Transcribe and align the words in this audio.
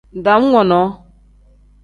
Dam 0.25 0.43
wonoo. 0.53 0.87